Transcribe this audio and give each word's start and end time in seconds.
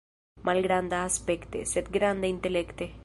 Malgranda 0.47 1.01
aspekte, 1.09 1.61
sed 1.73 1.93
granda 1.99 2.33
intelekte. 2.35 2.91